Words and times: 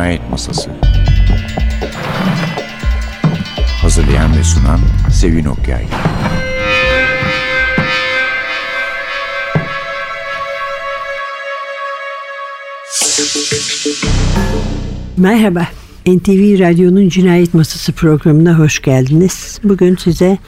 Cinayet 0.00 0.30
Masası. 0.30 0.70
Hazırlayan 3.82 4.36
ve 4.36 4.44
sunan 4.44 4.80
Sevin 5.12 5.44
Okyay. 5.44 5.84
Merhaba, 15.16 15.66
NTV 16.06 16.60
Radyo'nun 16.60 17.08
Cinayet 17.08 17.54
Masası 17.54 17.92
programına 17.92 18.58
hoş 18.58 18.82
geldiniz. 18.82 19.60
Bugün 19.64 19.96
size 19.96 20.38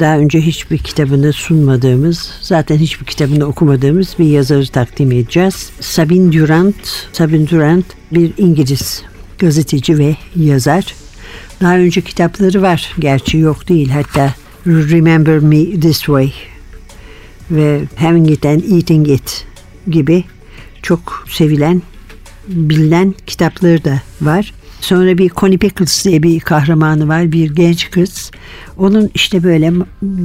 daha 0.00 0.18
önce 0.18 0.40
hiçbir 0.40 0.78
kitabını 0.78 1.32
sunmadığımız, 1.32 2.30
zaten 2.40 2.76
hiçbir 2.76 3.06
kitabını 3.06 3.44
okumadığımız 3.44 4.14
bir 4.18 4.24
yazarı 4.24 4.66
takdim 4.66 5.12
edeceğiz. 5.12 5.70
Sabine 5.80 6.32
Durant. 6.32 7.08
Sabine 7.12 7.50
Durant 7.50 7.84
bir 8.12 8.32
İngiliz 8.38 9.02
gazeteci 9.38 9.98
ve 9.98 10.16
yazar. 10.36 10.94
Daha 11.60 11.78
önce 11.78 12.00
kitapları 12.00 12.62
var, 12.62 12.94
gerçi 12.98 13.38
yok 13.38 13.68
değil. 13.68 13.88
Hatta 13.88 14.34
Remember 14.66 15.38
Me 15.38 15.80
This 15.80 15.98
Way 15.98 16.32
ve 17.50 17.82
Having 17.96 18.30
It 18.30 18.46
and 18.46 18.62
Eating 18.72 19.08
It 19.08 19.46
gibi 19.90 20.24
çok 20.82 21.24
sevilen, 21.30 21.82
bilinen 22.48 23.14
kitapları 23.26 23.84
da 23.84 24.02
var. 24.20 24.54
Sonra 24.80 25.18
bir 25.18 25.30
Connie 25.30 25.58
Pickles 25.58 26.04
diye 26.04 26.22
bir 26.22 26.40
kahramanı 26.40 27.08
var. 27.08 27.32
Bir 27.32 27.54
genç 27.54 27.90
kız. 27.90 28.30
Onun 28.78 29.10
işte 29.14 29.42
böyle 29.42 29.72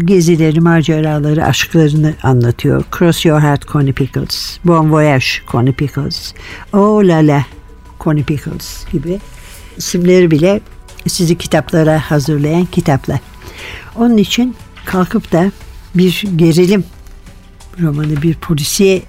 gezileri, 0.05 0.61
maceraları, 0.61 1.45
aşklarını 1.45 2.13
anlatıyor. 2.23 2.83
Cross 2.97 3.25
Your 3.25 3.41
Heart 3.41 3.67
Connie 3.67 3.93
Pickles. 3.93 4.59
Bon 4.65 4.91
Voyage 4.91 5.25
Connie 5.47 5.73
Pickles. 5.73 6.33
Oh 6.73 7.03
la 7.03 7.17
la 7.17 7.45
Connie 7.99 8.23
Pickles 8.23 8.85
gibi 8.91 9.19
isimleri 9.77 10.31
bile 10.31 10.61
sizi 11.07 11.37
kitaplara 11.37 12.11
hazırlayan 12.11 12.65
kitaplar. 12.65 13.19
Onun 13.95 14.17
için 14.17 14.55
kalkıp 14.85 15.31
da 15.31 15.51
bir 15.95 16.23
gerilim 16.35 16.83
romanı, 17.81 18.21
bir 18.21 18.33
polisiye 18.33 19.01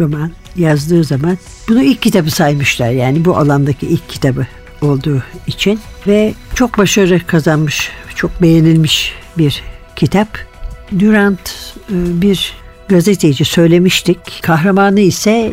roman 0.00 0.32
yazdığı 0.56 1.04
zaman 1.04 1.38
bunu 1.68 1.82
ilk 1.82 2.02
kitabı 2.02 2.30
saymışlar. 2.30 2.90
Yani 2.90 3.24
bu 3.24 3.36
alandaki 3.36 3.86
ilk 3.86 4.08
kitabı 4.08 4.46
olduğu 4.82 5.22
için 5.46 5.80
ve 6.06 6.34
çok 6.54 6.78
başarı 6.78 7.26
kazanmış, 7.26 7.90
çok 8.14 8.42
beğenilmiş 8.42 9.12
bir 9.38 9.62
kitap. 9.96 10.38
Durant 10.98 11.74
e, 11.90 12.22
bir 12.22 12.52
gazeteci 12.88 13.44
söylemiştik. 13.44 14.18
Kahramanı 14.42 15.00
ise 15.00 15.52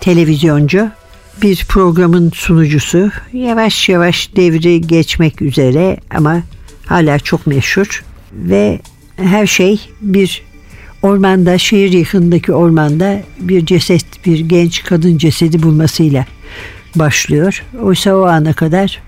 televizyoncu, 0.00 0.90
bir 1.42 1.64
programın 1.68 2.30
sunucusu. 2.34 3.10
Yavaş 3.32 3.88
yavaş 3.88 4.36
devri 4.36 4.80
geçmek 4.80 5.42
üzere 5.42 5.96
ama 6.10 6.42
hala 6.86 7.18
çok 7.18 7.46
meşhur 7.46 8.04
ve 8.32 8.80
her 9.16 9.46
şey 9.46 9.80
bir 10.00 10.42
ormanda, 11.02 11.58
şehir 11.58 11.92
yakınındaki 11.92 12.52
ormanda 12.52 13.22
bir 13.40 13.66
ceset, 13.66 14.26
bir 14.26 14.40
genç 14.40 14.84
kadın 14.84 15.18
cesedi 15.18 15.62
bulmasıyla 15.62 16.26
başlıyor. 16.96 17.64
Oysa 17.82 18.16
o 18.16 18.22
ana 18.22 18.52
kadar 18.52 19.02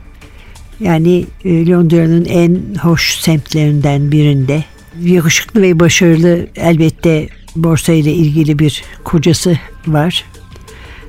yani 0.80 1.26
e, 1.44 1.66
Londra'nın 1.66 2.24
en 2.24 2.60
hoş 2.82 3.14
semtlerinden 3.14 4.12
birinde 4.12 4.64
yakışıklı 5.00 5.62
ve 5.62 5.80
başarılı 5.80 6.46
elbette 6.56 7.28
borsayla 7.56 8.12
ilgili 8.12 8.58
bir 8.58 8.84
kocası 9.04 9.58
var. 9.86 10.24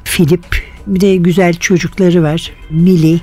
Philip 0.06 0.45
bir 0.88 1.02
de 1.02 1.16
güzel 1.16 1.54
çocukları 1.54 2.23
var. 2.23 2.52
Millie 2.70 3.20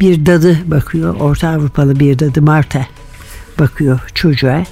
bir 0.00 0.26
dadı 0.26 0.58
bakıyor. 0.66 1.14
Orta 1.20 1.48
Avrupalı 1.48 2.00
bir 2.00 2.18
dadı 2.18 2.42
Marta 2.42 2.86
bakıyor 3.58 4.00
çocuğa. 4.14 4.64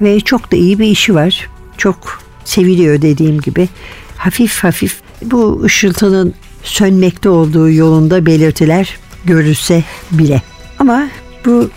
Ve 0.00 0.20
çok 0.20 0.52
da 0.52 0.56
iyi 0.56 0.78
bir 0.78 0.86
işi 0.86 1.14
var. 1.14 1.48
Çok 1.76 2.22
seviliyor 2.44 3.02
dediğim 3.02 3.40
gibi. 3.40 3.68
Hafif 4.16 4.64
hafif 4.64 5.00
bu 5.22 5.62
ışıltının 5.62 6.34
sönmekte 6.62 7.28
olduğu 7.28 7.70
yolunda 7.70 8.26
belirtiler 8.26 8.98
görülse 9.24 9.84
bile. 10.12 10.42
Ama 10.78 11.08
bu 11.44 11.70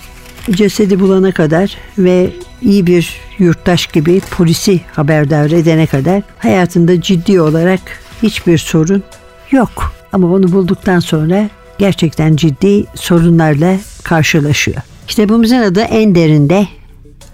cesedi 0.51 0.99
bulana 0.99 1.31
kadar 1.31 1.77
ve 1.97 2.29
iyi 2.61 2.87
bir 2.87 3.17
yurttaş 3.39 3.87
gibi 3.87 4.21
polisi 4.31 4.81
haberdar 4.91 5.51
edene 5.51 5.85
kadar 5.85 6.21
hayatında 6.37 7.01
ciddi 7.01 7.41
olarak 7.41 7.79
hiçbir 8.23 8.57
sorun 8.57 9.03
yok. 9.51 9.93
Ama 10.13 10.27
onu 10.27 10.51
bulduktan 10.51 10.99
sonra 10.99 11.49
gerçekten 11.77 12.35
ciddi 12.35 12.85
sorunlarla 12.95 13.77
karşılaşıyor. 14.03 14.77
Kitabımızın 15.07 15.61
adı 15.61 15.81
en 15.81 16.15
derinde 16.15 16.67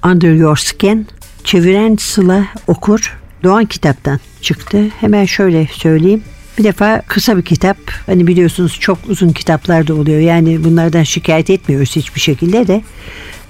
Under 0.05 0.33
Your 0.33 0.57
Skin. 0.57 1.07
Çeviren 1.43 1.95
Sıla 1.95 2.45
Okur. 2.67 3.17
Doğan 3.43 3.65
kitaptan 3.65 4.19
çıktı. 4.41 4.87
Hemen 4.99 5.25
şöyle 5.25 5.67
söyleyeyim. 5.73 6.23
Bir 6.59 6.63
defa 6.63 7.01
kısa 7.07 7.37
bir 7.37 7.41
kitap. 7.41 7.77
Hani 8.05 8.27
biliyorsunuz 8.27 8.77
çok 8.79 8.97
uzun 9.07 9.29
kitaplar 9.29 9.87
da 9.87 9.93
oluyor. 9.93 10.19
Yani 10.19 10.63
bunlardan 10.63 11.03
şikayet 11.03 11.49
etmiyoruz 11.49 11.95
hiçbir 11.95 12.19
şekilde 12.19 12.67
de. 12.67 12.81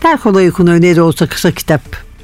Daha 0.03 0.17
kolay 0.17 0.49
okunur 0.49 0.81
ne 0.81 0.95
de 0.95 1.01
olsa 1.01 1.27
kısa 1.27 1.51
kitap 1.51 1.81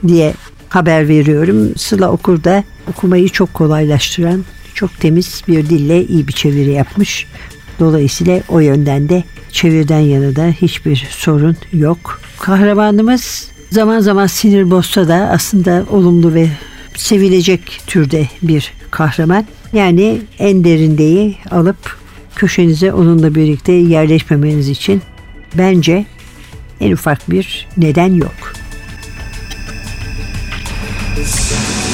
diye 0.08 0.34
haber 0.70 1.08
veriyorum. 1.08 1.76
Sıla 1.78 2.12
Okur 2.12 2.44
da 2.44 2.64
okumayı 2.88 3.30
çok 3.30 3.54
kolaylaştıran, 3.54 4.46
çok 4.74 5.00
temiz 5.00 5.42
bir 5.48 5.70
dille 5.70 6.06
iyi 6.06 6.28
bir 6.28 6.34
çeviri 6.34 6.72
yapmış. 6.72 7.28
Dolayısıyla 7.80 8.42
o 8.50 8.60
yönden 8.60 9.10
de 9.10 9.24
çevirden 9.52 10.00
yana 10.00 10.36
da 10.36 10.46
hiçbir 10.48 11.08
sorun 11.10 11.58
yok. 11.74 12.22
Kahramanımız 12.40 13.50
zaman 13.72 14.00
zaman 14.00 14.28
sinir 14.28 14.72
bozsa 14.72 15.08
da 15.08 15.16
aslında 15.16 15.86
olumlu 15.90 16.34
ve 16.34 16.50
sevilecek 16.96 17.82
türde 17.88 18.28
bir 18.42 18.74
kahraman. 18.92 19.46
Yani 19.76 20.22
en 20.40 20.64
derindeyi 20.64 21.38
alıp 21.52 21.98
köşenize 22.36 22.94
onunla 22.94 23.36
birlikte 23.36 23.72
yerleşmemeniz 23.72 24.70
için 24.70 25.02
bence 25.58 26.06
en 26.82 26.92
ufak 26.92 27.32
bir 27.32 27.68
neden 27.78 28.14
yok. 28.14 28.54
I 31.18 31.85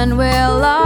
and 0.00 0.16
we'll 0.16 0.79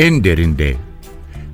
En 0.00 0.24
derinde. 0.24 0.76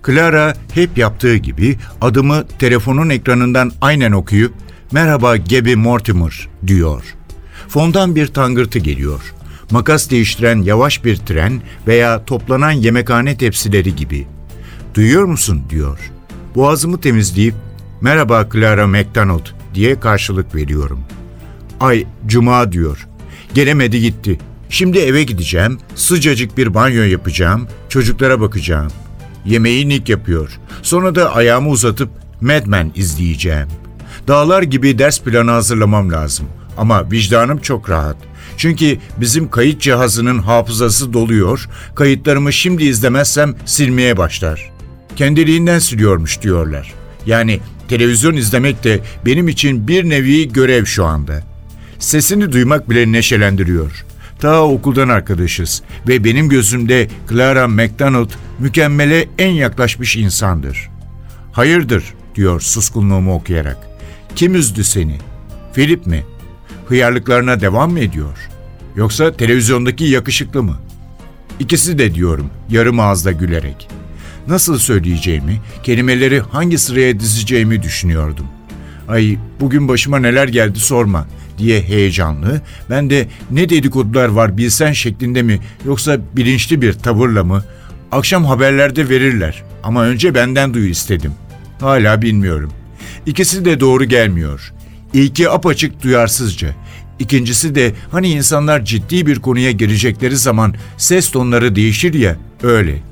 Clara 0.07 0.55
hep 0.75 0.99
yaptığı 0.99 1.37
gibi 1.37 1.77
adımı 2.01 2.47
telefonun 2.59 3.11
ekranından 3.11 3.73
aynen 3.81 4.13
okuyup 4.13 4.55
"Merhaba 4.93 5.37
Gebe 5.37 5.75
Mortimer." 5.75 6.49
diyor. 6.67 7.03
Fondan 7.69 8.17
bir 8.17 8.27
tangırtı 8.27 8.79
geliyor. 8.79 9.35
Makas 9.71 10.11
değiştiren 10.11 10.63
yavaş 10.63 11.05
bir 11.05 11.17
tren 11.17 11.61
veya 11.87 12.25
toplanan 12.25 12.71
yemekhane 12.71 13.37
tepsileri 13.37 13.97
gibi. 13.97 14.27
"Duyuyor 14.95 15.25
musun?" 15.25 15.63
diyor. 15.71 15.99
Boğazımı 16.55 17.01
temizleyip 17.01 17.55
"Merhaba 18.01 18.49
Clara 18.53 18.87
McDonald." 18.87 19.47
diye 19.75 20.01
karşılık 20.01 20.55
veriyorum. 20.55 21.01
Ay 21.81 22.07
cuma 22.27 22.73
diyor. 22.73 23.07
Gelemedi 23.55 24.01
gitti. 24.01 24.39
Şimdi 24.71 24.99
eve 24.99 25.23
gideceğim, 25.23 25.79
sıcacık 25.95 26.59
bir 26.59 26.75
banyo 26.75 27.03
yapacağım, 27.03 27.69
çocuklara 27.89 28.41
bakacağım. 28.41 28.91
Yemeği 29.45 29.89
Nick 29.89 30.13
yapıyor. 30.13 30.51
Sonra 30.83 31.15
da 31.15 31.35
ayağımı 31.35 31.69
uzatıp 31.69 32.11
Mad 32.41 32.67
Men 32.67 32.93
izleyeceğim. 32.95 33.69
Dağlar 34.29 34.63
gibi 34.63 34.99
ders 34.99 35.21
planı 35.21 35.51
hazırlamam 35.51 36.13
lazım. 36.13 36.47
Ama 36.79 37.11
vicdanım 37.11 37.59
çok 37.59 37.91
rahat. 37.91 38.17
Çünkü 38.57 38.99
bizim 39.21 39.51
kayıt 39.51 39.81
cihazının 39.81 40.39
hafızası 40.39 41.13
doluyor, 41.13 41.69
kayıtlarımı 41.95 42.53
şimdi 42.53 42.85
izlemezsem 42.85 43.55
silmeye 43.67 44.17
başlar. 44.17 44.71
Kendiliğinden 45.17 45.79
siliyormuş 45.79 46.43
diyorlar. 46.43 46.93
Yani 47.27 47.61
televizyon 47.89 48.35
izlemek 48.35 48.85
de 48.85 49.01
benim 49.27 49.49
için 49.49 49.89
bir 49.89 50.09
nevi 50.09 50.53
görev 50.53 50.85
şu 50.85 51.05
anda. 51.05 51.43
Sesini 51.99 52.53
duymak 52.53 52.91
bile 52.91 53.13
neşelendiriyor. 53.13 54.06
Ta 54.41 54.63
okuldan 54.63 55.09
arkadaşız 55.09 55.83
ve 56.09 56.25
benim 56.25 56.49
gözümde 56.49 57.09
Clara 57.31 57.69
McDonald 57.69 58.31
mükemmele 58.59 59.29
en 59.39 59.51
yaklaşmış 59.51 60.17
insandır. 60.17 60.91
Hayırdır 61.53 62.05
diyor 62.35 62.61
suskunluğumu 62.61 63.35
okuyarak. 63.35 63.79
Kim 64.37 64.55
üzdü 64.55 64.85
seni? 64.85 65.19
Philip 65.75 66.07
mi? 66.07 66.25
Hıyarlıklarına 66.89 67.61
devam 67.61 67.93
mı 67.93 68.01
ediyor? 68.01 68.39
Yoksa 68.97 69.33
televizyondaki 69.33 70.05
yakışıklı 70.05 70.63
mı? 70.63 70.77
İkisi 71.61 71.99
de 71.99 72.15
diyorum 72.15 72.51
yarım 72.71 73.01
ağızla 73.01 73.33
gülerek. 73.33 73.89
Nasıl 74.49 74.79
söyleyeceğimi, 74.79 75.61
kelimeleri 75.83 76.41
hangi 76.41 76.79
sıraya 76.79 77.21
dizeceğimi 77.21 77.83
düşünüyordum. 77.83 78.47
Ay 79.09 79.39
bugün 79.61 79.89
başıma 79.89 80.19
neler 80.19 80.49
geldi 80.49 80.79
sorma 80.79 81.27
diye 81.59 81.83
heyecanlı, 81.83 82.61
ben 82.91 83.11
de 83.11 83.29
ne 83.51 83.69
dedikodular 83.69 84.29
var 84.29 84.57
bilsen 84.57 84.93
şeklinde 84.93 85.43
mi 85.43 85.61
yoksa 85.87 86.19
bilinçli 86.37 86.83
bir 86.83 86.93
tavırla 86.93 87.45
mı? 87.45 87.65
Akşam 88.13 88.45
haberlerde 88.45 89.09
verirler 89.09 89.63
ama 89.83 90.05
önce 90.05 90.35
benden 90.35 90.75
duyu 90.75 90.91
istedim. 90.91 91.33
Hala 91.81 92.23
bilmiyorum. 92.23 92.73
İkisi 93.27 93.65
de 93.65 93.81
doğru 93.81 94.05
gelmiyor. 94.05 94.73
İlki 95.13 95.51
apaçık 95.51 96.03
duyarsızca. 96.03 96.69
İkincisi 97.19 97.75
de 97.75 97.93
hani 98.11 98.29
insanlar 98.29 98.85
ciddi 98.85 99.27
bir 99.27 99.39
konuya 99.39 99.71
girecekleri 99.71 100.37
zaman 100.37 100.75
ses 100.97 101.31
tonları 101.31 101.77
değişir 101.77 102.15
ya 102.15 102.37
öyle. 102.63 103.03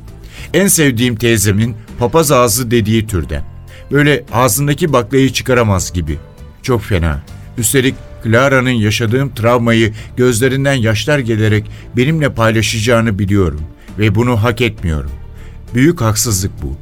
En 0.55 0.67
sevdiğim 0.67 1.17
teyzemin 1.17 1.77
papaz 1.99 2.33
ağzı 2.33 2.71
dediği 2.71 3.07
türden. 3.07 3.45
Böyle 3.93 4.25
ağzındaki 4.33 4.93
baklayı 4.93 5.33
çıkaramaz 5.33 5.93
gibi. 5.93 6.19
Çok 6.63 6.83
fena. 6.83 7.23
Üstelik 7.59 7.95
Clara'nın 8.25 8.71
yaşadığım 8.71 9.35
travmayı 9.35 9.93
gözlerinden 10.17 10.75
yaşlar 10.75 11.19
gelerek 11.19 11.71
benimle 11.97 12.35
paylaşacağını 12.35 13.19
biliyorum 13.19 13.61
ve 13.99 14.15
bunu 14.15 14.43
hak 14.43 14.61
etmiyorum. 14.61 15.11
Büyük 15.75 16.01
haksızlık 16.01 16.53
bu. 16.63 16.77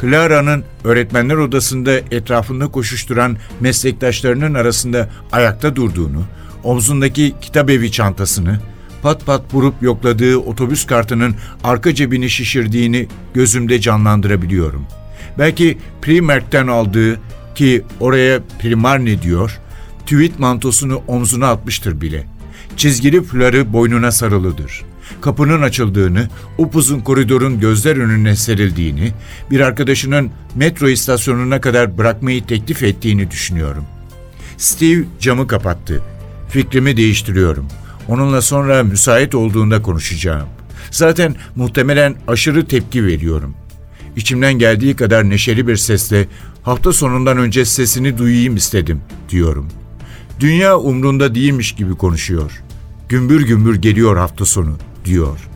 Clara'nın 0.00 0.64
öğretmenler 0.84 1.34
odasında 1.34 1.92
etrafında 2.10 2.68
koşuşturan 2.68 3.36
meslektaşlarının 3.60 4.54
arasında 4.54 5.08
ayakta 5.32 5.76
durduğunu, 5.76 6.24
omzundaki 6.64 7.34
kitap 7.40 7.70
evi 7.70 7.92
çantasını, 7.92 8.60
pat 9.02 9.26
pat 9.26 9.54
vurup 9.54 9.82
yokladığı 9.82 10.36
otobüs 10.36 10.86
kartının 10.86 11.34
arka 11.64 11.94
cebini 11.94 12.30
şişirdiğini 12.30 13.08
gözümde 13.34 13.80
canlandırabiliyorum. 13.80 14.86
Belki 15.38 15.78
Primark'ten 16.02 16.66
aldığı 16.66 17.20
ki 17.54 17.82
oraya 18.00 18.40
Primarni 18.62 19.22
diyor, 19.22 19.60
tweet 20.06 20.38
mantosunu 20.38 21.02
omzuna 21.06 21.48
atmıştır 21.48 22.00
bile. 22.00 22.26
Çizgili 22.76 23.22
fuları 23.22 23.72
boynuna 23.72 24.12
sarılıdır. 24.12 24.82
Kapının 25.20 25.62
açıldığını, 25.62 26.28
upuzun 26.58 27.00
koridorun 27.00 27.60
gözler 27.60 27.96
önüne 27.96 28.36
serildiğini, 28.36 29.12
bir 29.50 29.60
arkadaşının 29.60 30.30
metro 30.54 30.88
istasyonuna 30.88 31.60
kadar 31.60 31.98
bırakmayı 31.98 32.46
teklif 32.46 32.82
ettiğini 32.82 33.30
düşünüyorum. 33.30 33.84
Steve 34.56 35.04
camı 35.20 35.46
kapattı. 35.46 36.02
Fikrimi 36.48 36.96
değiştiriyorum. 36.96 37.66
Onunla 38.08 38.42
sonra 38.42 38.84
müsait 38.84 39.34
olduğunda 39.34 39.82
konuşacağım. 39.82 40.48
Zaten 40.90 41.36
muhtemelen 41.56 42.16
aşırı 42.28 42.66
tepki 42.66 43.06
veriyorum. 43.06 43.54
İçimden 44.16 44.54
geldiği 44.54 44.96
kadar 44.96 45.30
neşeli 45.30 45.66
bir 45.66 45.76
sesle 45.76 46.28
hafta 46.62 46.92
sonundan 46.92 47.38
önce 47.38 47.64
sesini 47.64 48.18
duyayım 48.18 48.56
istedim 48.56 49.00
diyorum. 49.30 49.68
Dünya 50.40 50.78
umrunda 50.78 51.34
değilmiş 51.34 51.72
gibi 51.72 51.94
konuşuyor. 51.94 52.62
Gümbür 53.08 53.46
gümbür 53.46 53.74
geliyor 53.74 54.16
hafta 54.16 54.44
sonu 54.44 54.76
diyor. 55.04 55.48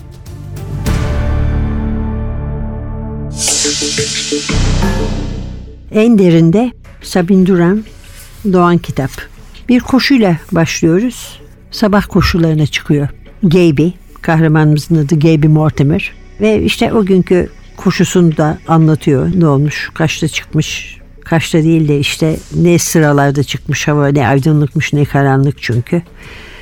En 5.93 6.19
derinde 6.19 6.73
Sabin 7.03 7.47
Duran 7.47 7.85
Doğan 8.53 8.79
Kitap. 8.79 9.11
Bir 9.69 9.81
koşuyla 9.81 10.37
başlıyoruz. 10.53 11.41
Sabah 11.71 12.07
koşularına 12.09 12.67
çıkıyor. 12.67 13.09
Gaby, 13.43 13.89
kahramanımızın 14.23 14.95
adı 14.95 15.19
Gaby 15.19 15.47
Mortimer. 15.47 16.13
Ve 16.41 16.63
işte 16.63 16.93
o 16.93 17.05
günkü 17.05 17.51
koşusunu 17.77 18.37
da 18.37 18.59
anlatıyor. 18.69 19.31
Ne 19.35 19.47
olmuş, 19.47 19.91
kaçta 19.95 20.29
çıkmış, 20.29 21.00
kaçta 21.31 21.63
değil 21.63 21.89
de 21.89 21.99
işte 21.99 22.37
ne 22.55 22.79
sıralarda 22.79 23.43
çıkmış 23.43 23.89
hava 23.89 24.09
ne 24.09 24.29
aydınlıkmış 24.29 24.93
ne 24.93 25.05
karanlık 25.05 25.63
çünkü. 25.63 26.03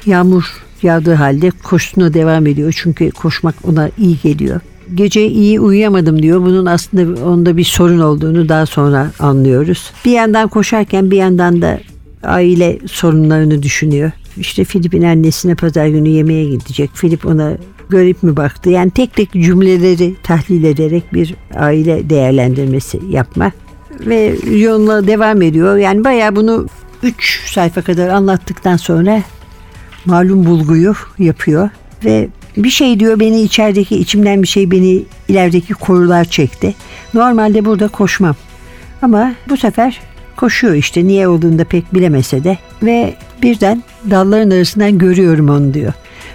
Yağmur 0.06 0.44
yağdığı 0.82 1.14
halde 1.14 1.50
koşusuna 1.50 2.14
devam 2.14 2.46
ediyor 2.46 2.74
çünkü 2.76 3.10
koşmak 3.10 3.54
ona 3.64 3.90
iyi 3.98 4.16
geliyor. 4.22 4.60
Gece 4.94 5.26
iyi 5.26 5.60
uyuyamadım 5.60 6.22
diyor. 6.22 6.40
Bunun 6.40 6.66
aslında 6.66 7.24
onda 7.24 7.56
bir 7.56 7.64
sorun 7.64 7.98
olduğunu 7.98 8.48
daha 8.48 8.66
sonra 8.66 9.10
anlıyoruz. 9.18 9.90
Bir 10.04 10.10
yandan 10.10 10.48
koşarken 10.48 11.10
bir 11.10 11.16
yandan 11.16 11.62
da 11.62 11.80
aile 12.22 12.78
sorunlarını 12.86 13.62
düşünüyor. 13.62 14.10
İşte 14.36 14.64
Filip'in 14.64 15.02
annesine 15.02 15.54
pazar 15.54 15.86
günü 15.86 16.08
yemeğe 16.08 16.44
gidecek. 16.44 16.90
Filip 16.94 17.26
ona 17.26 17.56
garip 17.88 18.22
mi 18.22 18.36
baktı? 18.36 18.70
Yani 18.70 18.90
tek 18.90 19.14
tek 19.14 19.32
cümleleri 19.32 20.14
tahlil 20.22 20.64
ederek 20.64 21.14
bir 21.14 21.34
aile 21.54 22.10
değerlendirmesi 22.10 23.00
yapma. 23.10 23.52
Ve 24.00 24.36
yoluna 24.50 25.06
devam 25.06 25.42
ediyor. 25.42 25.76
Yani 25.76 26.04
bayağı 26.04 26.36
bunu 26.36 26.66
3 27.02 27.50
sayfa 27.50 27.82
kadar 27.82 28.08
anlattıktan 28.08 28.76
sonra 28.76 29.22
malum 30.04 30.46
bulguyu 30.46 30.94
yapıyor. 31.18 31.70
Ve 32.04 32.28
bir 32.56 32.70
şey 32.70 33.00
diyor 33.00 33.20
beni 33.20 33.40
içerideki 33.42 33.96
içimden 33.96 34.42
bir 34.42 34.48
şey 34.48 34.70
beni 34.70 35.02
ilerideki 35.28 35.74
korular 35.74 36.24
çekti. 36.24 36.74
Normalde 37.14 37.64
burada 37.64 37.88
koşmam. 37.88 38.36
Ama 39.02 39.34
bu 39.48 39.56
sefer 39.56 40.00
koşuyor 40.36 40.74
işte 40.74 41.06
niye 41.06 41.28
olduğunu 41.28 41.58
da 41.58 41.64
pek 41.64 41.94
bilemese 41.94 42.44
de 42.44 42.58
ve 42.82 43.14
birden 43.42 43.82
dalların 44.10 44.50
arasından 44.50 44.98
görüyorum 44.98 45.48
onu 45.48 45.74
diyor. 45.74 45.92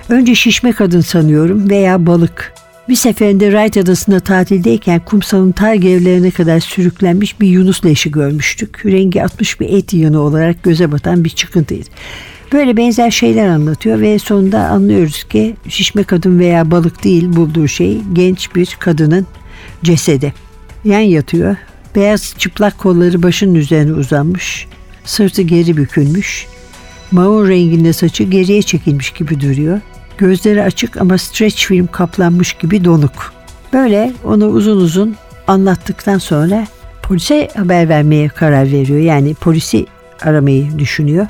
Önce 0.09 0.35
şişme 0.35 0.71
kadın 0.71 1.01
sanıyorum 1.01 1.69
veya 1.69 2.05
balık. 2.05 2.53
Bir 2.89 2.95
seferinde 2.95 3.51
Wright 3.51 3.77
Adası'nda 3.77 4.19
tatildeyken 4.19 4.99
kumsalın 5.05 5.51
tar 5.51 5.73
gevlerine 5.73 6.31
kadar 6.31 6.59
sürüklenmiş 6.59 7.41
bir 7.41 7.47
yunus 7.47 7.85
leşi 7.85 8.11
görmüştük. 8.11 8.85
Rengi 8.85 9.23
atmış 9.23 9.59
bir 9.59 9.69
et 9.69 9.93
yığını 9.93 10.19
olarak 10.19 10.63
göze 10.63 10.91
batan 10.91 11.23
bir 11.23 11.29
çıkıntıydı. 11.29 11.89
Böyle 12.53 12.77
benzer 12.77 13.11
şeyler 13.11 13.47
anlatıyor 13.47 13.99
ve 14.01 14.19
sonunda 14.19 14.59
anlıyoruz 14.59 15.23
ki 15.23 15.55
şişme 15.69 16.03
kadın 16.03 16.39
veya 16.39 16.71
balık 16.71 17.03
değil 17.03 17.35
bulduğu 17.35 17.67
şey 17.67 18.01
genç 18.13 18.55
bir 18.55 18.77
kadının 18.79 19.27
cesedi. 19.83 20.33
Yan 20.85 20.99
yatıyor. 20.99 21.55
Beyaz 21.95 22.35
çıplak 22.37 22.77
kolları 22.77 23.23
başının 23.23 23.55
üzerine 23.55 23.93
uzanmış. 23.93 24.67
Sırtı 25.05 25.41
geri 25.41 25.77
bükülmüş. 25.77 26.47
Maun 27.11 27.47
renginde 27.47 27.93
saçı 27.93 28.23
geriye 28.23 28.61
çekilmiş 28.61 29.11
gibi 29.11 29.41
duruyor. 29.41 29.81
Gözleri 30.23 30.63
açık 30.63 30.97
ama 30.97 31.17
stretch 31.17 31.65
film 31.65 31.87
kaplanmış 31.87 32.53
gibi 32.53 32.85
donuk. 32.85 33.33
Böyle 33.73 34.13
onu 34.23 34.45
uzun 34.45 34.77
uzun 34.77 35.15
anlattıktan 35.47 36.17
sonra 36.17 36.67
polise 37.01 37.47
haber 37.55 37.89
vermeye 37.89 38.27
karar 38.27 38.71
veriyor. 38.71 38.99
Yani 38.99 39.33
polisi 39.33 39.85
aramayı 40.21 40.79
düşünüyor. 40.79 41.27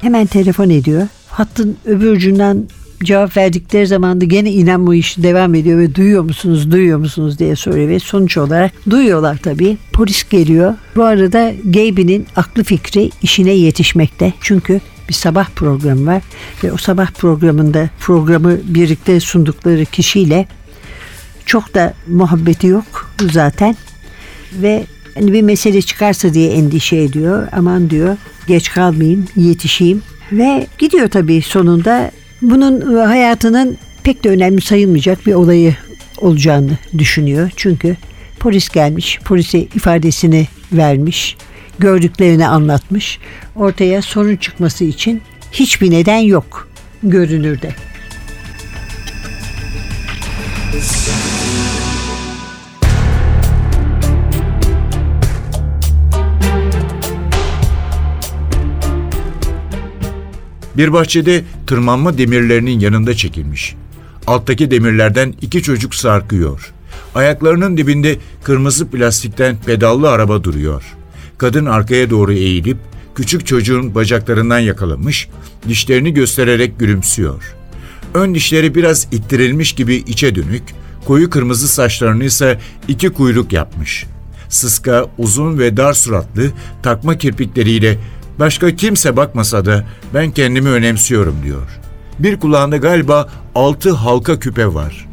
Hemen 0.00 0.26
telefon 0.26 0.70
ediyor. 0.70 1.06
Hattın 1.28 1.76
öbür 1.84 2.10
ucundan 2.10 2.64
cevap 3.04 3.36
verdikleri 3.36 3.86
zaman 3.86 4.20
da 4.20 4.24
gene 4.24 4.52
inanma 4.52 4.94
işi 4.94 5.22
devam 5.22 5.54
ediyor 5.54 5.78
ve 5.78 5.94
duyuyor 5.94 6.22
musunuz 6.22 6.70
duyuyor 6.70 6.98
musunuz 6.98 7.38
diye 7.38 7.56
soruyor 7.56 7.88
ve 7.88 7.98
sonuç 7.98 8.36
olarak 8.36 8.72
duyuyorlar 8.90 9.36
tabii. 9.42 9.76
Polis 9.92 10.28
geliyor. 10.28 10.74
Bu 10.96 11.04
arada 11.04 11.52
Gabe'nin 11.64 12.26
aklı 12.36 12.64
fikri 12.64 13.10
işine 13.22 13.52
yetişmekte. 13.52 14.32
Çünkü 14.40 14.80
bir 15.08 15.14
sabah 15.14 15.48
programı 15.56 16.06
var 16.06 16.22
ve 16.64 16.72
o 16.72 16.76
sabah 16.76 17.10
programında 17.10 17.88
programı 18.00 18.58
birlikte 18.64 19.20
sundukları 19.20 19.84
kişiyle 19.84 20.46
çok 21.46 21.74
da 21.74 21.94
muhabbeti 22.06 22.66
yok 22.66 23.10
zaten 23.32 23.76
ve 24.52 24.86
hani 25.14 25.32
bir 25.32 25.42
mesele 25.42 25.82
çıkarsa 25.82 26.34
diye 26.34 26.50
endişe 26.50 26.96
ediyor. 26.96 27.48
Aman 27.52 27.90
diyor 27.90 28.16
geç 28.46 28.70
kalmayayım, 28.70 29.28
yetişeyim 29.36 30.02
ve 30.32 30.66
gidiyor 30.78 31.08
tabii 31.08 31.42
sonunda. 31.42 32.10
Bunun 32.42 32.96
hayatının 33.06 33.76
pek 34.02 34.24
de 34.24 34.28
önemli 34.28 34.60
sayılmayacak 34.60 35.26
bir 35.26 35.34
olayı 35.34 35.76
olacağını 36.18 36.78
düşünüyor. 36.98 37.50
Çünkü 37.56 37.96
polis 38.40 38.68
gelmiş, 38.68 39.18
polise 39.24 39.58
ifadesini 39.58 40.48
vermiş, 40.72 41.36
gördüklerini 41.78 42.48
anlatmış. 42.48 43.18
Ortaya 43.56 44.02
sorun 44.02 44.36
çıkması 44.36 44.84
için 44.84 45.22
hiçbir 45.52 45.90
neden 45.90 46.18
yok 46.18 46.68
görünürde. 47.02 47.74
Bir 60.76 60.92
bahçede 60.92 61.44
tırmanma 61.66 62.18
demirlerinin 62.18 62.80
yanında 62.80 63.14
çekilmiş. 63.14 63.74
Alttaki 64.26 64.70
demirlerden 64.70 65.34
iki 65.42 65.62
çocuk 65.62 65.94
sarkıyor. 65.94 66.72
Ayaklarının 67.14 67.76
dibinde 67.76 68.16
kırmızı 68.42 68.88
plastikten 68.88 69.56
pedallı 69.66 70.10
araba 70.10 70.44
duruyor. 70.44 70.84
Kadın 71.38 71.66
arkaya 71.66 72.10
doğru 72.10 72.32
eğilip 72.32 72.78
küçük 73.14 73.46
çocuğun 73.46 73.94
bacaklarından 73.94 74.58
yakalamış, 74.58 75.28
dişlerini 75.68 76.14
göstererek 76.14 76.78
gülümsüyor. 76.78 77.54
Ön 78.14 78.34
dişleri 78.34 78.74
biraz 78.74 79.08
ittirilmiş 79.12 79.72
gibi 79.72 79.94
içe 79.94 80.34
dönük, 80.34 80.62
koyu 81.04 81.30
kırmızı 81.30 81.68
saçlarını 81.68 82.24
ise 82.24 82.60
iki 82.88 83.10
kuyruk 83.10 83.52
yapmış. 83.52 84.06
Sıska, 84.48 85.06
uzun 85.18 85.58
ve 85.58 85.76
dar 85.76 85.92
suratlı, 85.92 86.50
takma 86.82 87.18
kirpikleriyle 87.18 87.98
Başka 88.38 88.76
kimse 88.76 89.16
bakmasa 89.16 89.64
da 89.64 89.84
ben 90.14 90.30
kendimi 90.30 90.68
önemsiyorum 90.68 91.36
diyor. 91.44 91.80
Bir 92.18 92.40
kulağında 92.40 92.76
galiba 92.76 93.28
altı 93.54 93.90
halka 93.90 94.38
küpe 94.38 94.74
var. 94.74 95.08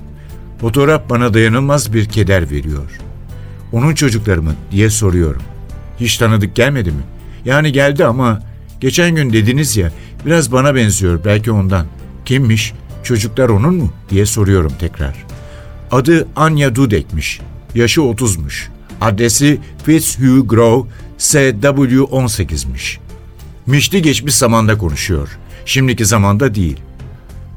Fotoğraf 0.61 1.09
bana 1.09 1.33
dayanılmaz 1.33 1.93
bir 1.93 2.05
keder 2.05 2.51
veriyor. 2.51 2.99
Onun 3.71 3.95
çocukları 3.95 4.41
mı 4.41 4.55
diye 4.71 4.89
soruyorum. 4.89 5.41
Hiç 6.01 6.17
tanıdık 6.17 6.55
gelmedi 6.55 6.91
mi? 6.91 7.01
Yani 7.45 7.71
geldi 7.71 8.05
ama 8.05 8.41
geçen 8.79 9.15
gün 9.15 9.33
dediniz 9.33 9.77
ya 9.77 9.91
biraz 10.25 10.51
bana 10.51 10.75
benziyor 10.75 11.19
belki 11.25 11.51
ondan. 11.51 11.85
Kimmiş? 12.25 12.73
Çocuklar 13.03 13.49
onun 13.49 13.75
mu? 13.75 13.93
diye 14.09 14.25
soruyorum 14.25 14.71
tekrar. 14.79 15.25
Adı 15.91 16.27
Anya 16.35 16.75
Dudek'miş. 16.75 17.41
Yaşı 17.75 18.01
30'muş. 18.01 18.67
Adresi 19.01 19.59
Fitzhugh 19.85 20.49
Grove, 20.49 20.87
SW18'miş. 21.17 22.97
Mişli 23.65 24.01
geçmiş 24.01 24.35
zamanda 24.35 24.77
konuşuyor. 24.77 25.37
Şimdiki 25.65 26.05
zamanda 26.05 26.55
değil. 26.55 26.77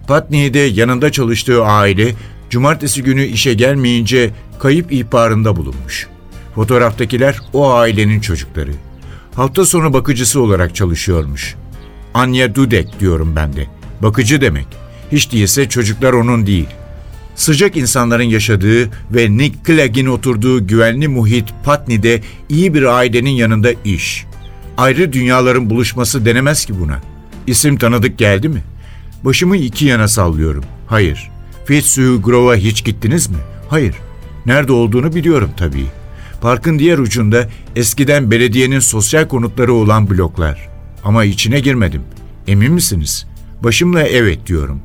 Patni'de 0.09 0.59
yanında 0.59 1.13
çalıştığı 1.13 1.65
aile 1.65 2.15
cumartesi 2.51 3.03
günü 3.03 3.25
işe 3.25 3.55
gelmeyince 3.55 4.31
kayıp 4.59 4.93
ihbarında 4.93 5.57
bulunmuş. 5.57 6.09
Fotoğraftakiler 6.55 7.41
o 7.53 7.73
ailenin 7.73 8.21
çocukları. 8.21 8.71
Hafta 9.35 9.67
sonu 9.67 9.93
bakıcısı 9.93 10.41
olarak 10.41 10.75
çalışıyormuş. 10.75 11.55
Anya 12.15 12.55
Dudek 12.55 13.01
diyorum 13.01 13.33
ben 13.37 13.53
de. 13.53 13.67
Bakıcı 14.03 14.41
demek. 14.41 14.67
Hiç 15.13 15.33
değilse 15.33 15.69
çocuklar 15.69 16.13
onun 16.13 16.47
değil. 16.47 16.69
Sıcak 17.35 17.77
insanların 17.77 18.23
yaşadığı 18.23 18.91
ve 19.11 19.37
Nick 19.37 19.59
Clegg'in 19.67 20.07
oturduğu 20.07 20.67
güvenli 20.67 21.09
muhit 21.09 21.49
Patni'de 21.65 22.23
iyi 22.49 22.75
bir 22.75 22.83
ailenin 22.83 23.31
yanında 23.31 23.69
iş. 23.85 24.25
Ayrı 24.79 25.13
dünyaların 25.13 25.71
buluşması 25.71 26.25
denemez 26.25 26.65
ki 26.65 26.81
buna. 26.81 27.01
İsim 27.47 27.77
tanıdık 27.77 28.19
geldi 28.19 28.49
mi? 28.49 28.65
Başımı 29.25 29.57
iki 29.57 29.87
yana 29.87 30.09
sallıyorum. 30.09 30.65
Hayır. 30.87 31.31
Fitzhugh 31.65 32.25
Grove'a 32.25 32.57
hiç 32.57 32.85
gittiniz 32.85 33.31
mi? 33.31 33.37
Hayır. 33.69 33.95
Nerede 34.47 34.73
olduğunu 34.73 35.15
biliyorum 35.15 35.51
tabii. 35.57 35.87
Parkın 36.45 36.79
diğer 36.79 36.99
ucunda 36.99 37.49
eskiden 37.77 38.31
belediyenin 38.31 38.79
sosyal 38.79 39.29
konutları 39.29 39.73
olan 39.73 40.11
bloklar. 40.11 40.69
Ama 41.05 41.25
içine 41.25 41.61
girmedim. 41.61 42.03
Emin 42.47 42.73
misiniz? 42.73 43.27
Başımla 43.63 44.03
evet 44.03 44.47
diyorum. 44.47 44.81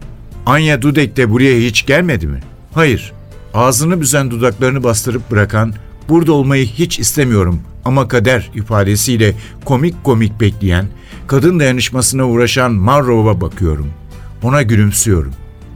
Anya 0.46 0.82
Dudek 0.82 1.18
de 1.18 1.30
buraya 1.30 1.60
hiç 1.60 1.86
gelmedi 1.86 2.28
mi? 2.28 2.40
Hayır. 2.74 3.14
Ağzını 3.54 4.02
büzen 4.02 4.32
dudaklarını 4.32 4.84
bastırıp 4.84 5.32
bırakan, 5.32 5.74
burada 6.10 6.34
olmayı 6.34 6.66
hiç 6.66 7.00
istemiyorum 7.00 7.62
ama 7.86 8.08
kader 8.08 8.52
ifadesiyle 8.56 9.34
komik 9.66 10.04
komik 10.04 10.42
bekleyen, 10.42 10.88
kadın 11.28 11.60
dayanışmasına 11.60 12.28
uğraşan 12.28 12.72
Marrow'a 12.72 13.42
bakıyorum. 13.42 13.88
Ona 14.44 14.62
gülümsüyorum. 14.62 15.34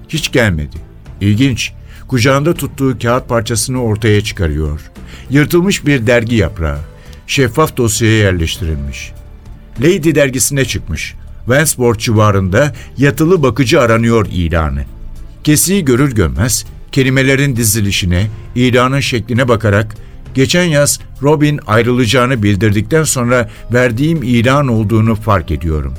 Hiç 0.09 0.31
gelmedi. 0.31 0.77
İlginç. 1.21 1.73
Kucağında 2.07 2.53
tuttuğu 2.53 2.97
kağıt 2.99 3.29
parçasını 3.29 3.83
ortaya 3.83 4.21
çıkarıyor. 4.21 4.81
Yırtılmış 5.29 5.85
bir 5.85 6.07
dergi 6.07 6.35
yaprağı. 6.35 6.79
Şeffaf 7.27 7.77
dosyaya 7.77 8.17
yerleştirilmiş. 8.17 9.11
Lady 9.81 10.15
dergisine 10.15 10.65
çıkmış. 10.65 11.15
Wansport 11.45 11.99
civarında 11.99 12.73
yatılı 12.97 13.43
bakıcı 13.43 13.81
aranıyor 13.81 14.27
ilanı. 14.31 14.83
Kesiyi 15.43 15.85
görür 15.85 16.15
görmez 16.15 16.65
kelimelerin 16.93 17.55
dizilişine, 17.55 18.27
ilanın 18.55 18.99
şekline 18.99 19.47
bakarak 19.47 19.95
geçen 20.33 20.63
yaz 20.63 20.99
Robin 21.21 21.59
ayrılacağını 21.67 22.43
bildirdikten 22.43 23.03
sonra 23.03 23.49
verdiğim 23.73 24.23
ilan 24.23 24.67
olduğunu 24.67 25.15
fark 25.15 25.51
ediyorum. 25.51 25.93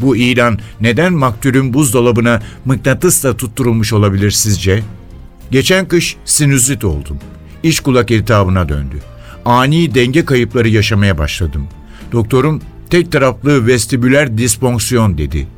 Bu 0.00 0.16
ilan 0.16 0.58
neden 0.80 1.12
maktulün 1.12 1.74
buzdolabına 1.74 2.42
mıknatısla 2.64 3.36
tutturulmuş 3.36 3.92
olabilir 3.92 4.30
sizce? 4.30 4.82
Geçen 5.50 5.88
kış 5.88 6.16
sinüzit 6.24 6.84
oldum. 6.84 7.18
İç 7.62 7.80
kulak 7.80 8.10
iltihabına 8.10 8.68
döndü. 8.68 8.96
Ani 9.44 9.94
denge 9.94 10.24
kayıpları 10.24 10.68
yaşamaya 10.68 11.18
başladım. 11.18 11.66
Doktorum 12.12 12.62
tek 12.90 13.12
taraflı 13.12 13.66
vestibüler 13.66 14.38
disfonksiyon 14.38 15.18
dedi. 15.18 15.48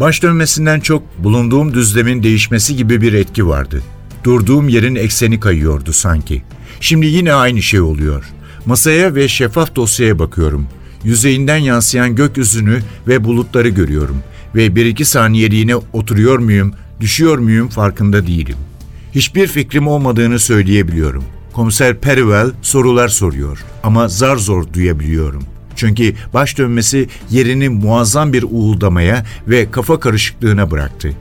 Baş 0.00 0.22
dönmesinden 0.22 0.80
çok 0.80 1.02
bulunduğum 1.18 1.74
düzlemin 1.74 2.22
değişmesi 2.22 2.76
gibi 2.76 3.00
bir 3.00 3.12
etki 3.12 3.46
vardı. 3.46 3.82
Durduğum 4.24 4.68
yerin 4.68 4.94
ekseni 4.94 5.40
kayıyordu 5.40 5.92
sanki. 5.92 6.42
Şimdi 6.80 7.06
yine 7.06 7.32
aynı 7.32 7.62
şey 7.62 7.80
oluyor. 7.80 8.24
Masaya 8.66 9.14
ve 9.14 9.28
şeffaf 9.28 9.76
dosyaya 9.76 10.18
bakıyorum. 10.18 10.66
Yüzeyinden 11.04 11.56
yansıyan 11.56 12.14
gökyüzünü 12.14 12.80
ve 13.08 13.24
bulutları 13.24 13.68
görüyorum. 13.68 14.22
Ve 14.54 14.76
bir 14.76 14.86
iki 14.86 15.04
saniyeliğine 15.04 15.76
oturuyor 15.76 16.38
muyum, 16.38 16.74
düşüyor 17.00 17.38
muyum 17.38 17.68
farkında 17.68 18.26
değilim. 18.26 18.56
Hiçbir 19.18 19.46
fikrim 19.46 19.88
olmadığını 19.88 20.38
söyleyebiliyorum. 20.38 21.24
Komiser 21.52 22.00
Periwell 22.00 22.50
sorular 22.62 23.08
soruyor 23.08 23.64
ama 23.82 24.08
zar 24.08 24.36
zor 24.36 24.72
duyabiliyorum. 24.72 25.44
Çünkü 25.76 26.14
baş 26.34 26.58
dönmesi 26.58 27.08
yerini 27.30 27.68
muazzam 27.68 28.32
bir 28.32 28.42
uğuldamaya 28.42 29.26
ve 29.48 29.70
kafa 29.70 30.00
karışıklığına 30.00 30.70
bıraktı. 30.70 31.12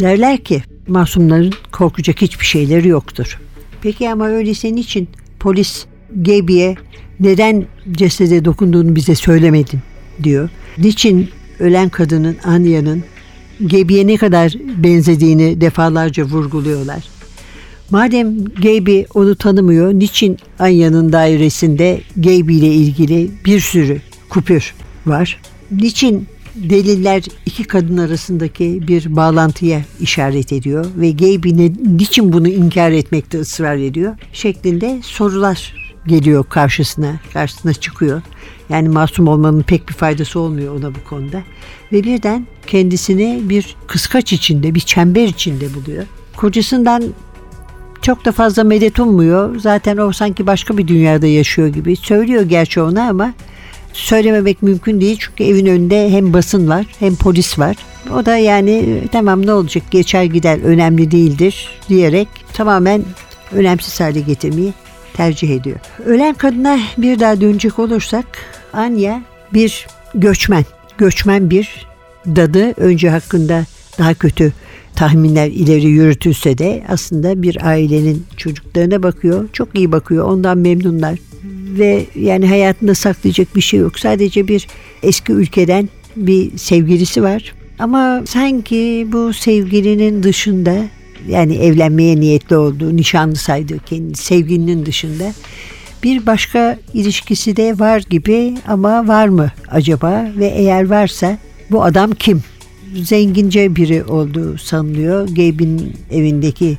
Derler 0.00 0.44
ki 0.44 0.62
masumların 0.88 1.52
korkacak 1.72 2.22
hiçbir 2.22 2.46
şeyleri 2.46 2.88
yoktur. 2.88 3.40
Peki 3.82 4.10
ama 4.10 4.28
öyleyse 4.28 4.74
niçin 4.74 5.08
polis 5.40 5.86
Gaby'e 6.16 6.76
neden 7.20 7.64
cesede 7.92 8.44
dokunduğunu 8.44 8.96
bize 8.96 9.14
söylemedin 9.14 9.80
diyor. 10.22 10.48
Niçin 10.78 11.28
ölen 11.58 11.88
kadının 11.88 12.36
Anya'nın 12.44 13.04
Gaby'e 13.60 14.06
ne 14.06 14.16
kadar 14.16 14.52
benzediğini 14.76 15.60
defalarca 15.60 16.24
vurguluyorlar. 16.24 17.04
Madem 17.90 18.44
Gaby 18.44 19.02
onu 19.14 19.34
tanımıyor, 19.34 19.92
niçin 19.94 20.38
Anya'nın 20.58 21.12
dairesinde 21.12 22.00
Gaby 22.16 22.58
ile 22.58 22.74
ilgili 22.74 23.30
bir 23.44 23.60
sürü 23.60 24.00
kupür 24.28 24.74
var? 25.06 25.40
Niçin 25.70 26.26
deliller 26.54 27.22
iki 27.46 27.64
kadın 27.64 27.96
arasındaki 27.96 28.88
bir 28.88 29.16
bağlantıya 29.16 29.84
işaret 30.00 30.52
ediyor 30.52 30.86
ve 30.96 31.10
Gaby 31.10 31.50
ne, 31.56 31.72
niçin 31.96 32.32
bunu 32.32 32.48
inkar 32.48 32.90
etmekte 32.90 33.40
ısrar 33.40 33.76
ediyor 33.76 34.16
şeklinde 34.32 35.00
sorular 35.02 35.79
geliyor 36.06 36.44
karşısına, 36.48 37.20
karşısına 37.32 37.72
çıkıyor. 37.74 38.22
Yani 38.68 38.88
masum 38.88 39.28
olmanın 39.28 39.62
pek 39.62 39.88
bir 39.88 39.94
faydası 39.94 40.40
olmuyor 40.40 40.76
ona 40.76 40.94
bu 40.94 41.04
konuda. 41.04 41.42
Ve 41.92 42.04
birden 42.04 42.46
kendisini 42.66 43.40
bir 43.44 43.76
kıskaç 43.86 44.32
içinde, 44.32 44.74
bir 44.74 44.80
çember 44.80 45.24
içinde 45.24 45.74
buluyor. 45.74 46.04
Kocasından 46.36 47.02
çok 48.02 48.24
da 48.24 48.32
fazla 48.32 48.64
medet 48.64 49.00
ummuyor. 49.00 49.58
Zaten 49.58 49.96
o 49.96 50.12
sanki 50.12 50.46
başka 50.46 50.78
bir 50.78 50.88
dünyada 50.88 51.26
yaşıyor 51.26 51.68
gibi. 51.68 51.96
Söylüyor 51.96 52.42
gerçi 52.42 52.80
ona 52.80 53.08
ama 53.08 53.34
söylememek 53.92 54.62
mümkün 54.62 55.00
değil. 55.00 55.16
Çünkü 55.20 55.44
evin 55.44 55.66
önünde 55.66 56.10
hem 56.10 56.32
basın 56.32 56.68
var 56.68 56.86
hem 56.98 57.16
polis 57.16 57.58
var. 57.58 57.76
O 58.14 58.26
da 58.26 58.36
yani 58.36 59.02
tamam 59.12 59.46
ne 59.46 59.52
olacak 59.52 59.82
geçer 59.90 60.24
gider 60.24 60.58
önemli 60.58 61.10
değildir 61.10 61.68
diyerek 61.88 62.28
tamamen 62.52 63.04
önemsiz 63.52 64.00
hale 64.00 64.20
getirmeyi 64.20 64.72
tercih 65.14 65.50
ediyor. 65.50 65.76
Ölen 66.06 66.34
kadına 66.34 66.78
bir 66.98 67.20
daha 67.20 67.40
dönecek 67.40 67.78
olursak 67.78 68.26
Anya 68.72 69.22
bir 69.54 69.86
göçmen. 70.14 70.64
Göçmen 70.98 71.50
bir 71.50 71.86
dadı 72.26 72.72
önce 72.76 73.10
hakkında 73.10 73.64
daha 73.98 74.14
kötü 74.14 74.52
tahminler 74.96 75.46
ileri 75.46 75.86
yürütülse 75.86 76.58
de 76.58 76.82
aslında 76.88 77.42
bir 77.42 77.66
ailenin 77.66 78.26
çocuklarına 78.36 79.02
bakıyor. 79.02 79.48
Çok 79.52 79.68
iyi 79.74 79.92
bakıyor. 79.92 80.24
Ondan 80.28 80.58
memnunlar. 80.58 81.18
Ve 81.78 82.06
yani 82.14 82.48
hayatında 82.48 82.94
saklayacak 82.94 83.56
bir 83.56 83.60
şey 83.60 83.80
yok. 83.80 83.98
Sadece 83.98 84.48
bir 84.48 84.66
eski 85.02 85.32
ülkeden 85.32 85.88
bir 86.16 86.58
sevgilisi 86.58 87.22
var. 87.22 87.54
Ama 87.78 88.22
sanki 88.26 89.06
bu 89.12 89.32
sevgilinin 89.32 90.22
dışında 90.22 90.76
yani 91.28 91.56
evlenmeye 91.56 92.20
niyetli 92.20 92.56
olduğu, 92.56 92.96
nişanlı 92.96 93.36
saydığı 93.36 93.78
kendi 93.78 94.18
sevgilinin 94.18 94.86
dışında 94.86 95.32
bir 96.02 96.26
başka 96.26 96.78
ilişkisi 96.94 97.56
de 97.56 97.78
var 97.78 98.02
gibi 98.10 98.54
ama 98.66 99.08
var 99.08 99.28
mı 99.28 99.50
acaba 99.68 100.28
ve 100.36 100.46
eğer 100.46 100.90
varsa 100.90 101.38
bu 101.70 101.84
adam 101.84 102.12
kim? 102.12 102.42
Zengince 102.94 103.76
biri 103.76 104.04
olduğu 104.04 104.58
sanılıyor. 104.58 105.28
Gabe'in 105.28 105.96
evindeki 106.10 106.78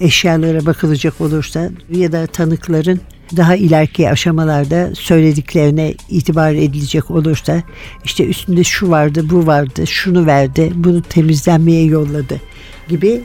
eşyalara 0.00 0.66
bakılacak 0.66 1.20
olursa 1.20 1.70
ya 1.90 2.12
da 2.12 2.26
tanıkların 2.26 3.00
daha 3.36 3.56
ileriki 3.56 4.10
aşamalarda 4.10 4.90
söylediklerine 4.94 5.94
itibar 6.08 6.52
edilecek 6.52 7.10
olursa 7.10 7.62
işte 8.04 8.26
üstünde 8.26 8.64
şu 8.64 8.90
vardı, 8.90 9.26
bu 9.30 9.46
vardı, 9.46 9.86
şunu 9.86 10.26
verdi, 10.26 10.72
bunu 10.74 11.02
temizlenmeye 11.02 11.84
yolladı 11.84 12.40
gibi 12.88 13.20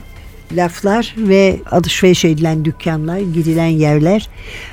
laflar 0.52 1.14
ve 1.18 1.56
alışveriş 1.70 2.24
edilen 2.24 2.64
dükkanlar, 2.64 3.18
gidilen 3.18 3.66
yerler 3.66 4.28